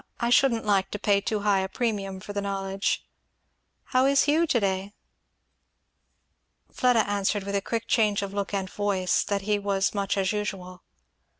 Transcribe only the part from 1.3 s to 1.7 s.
high a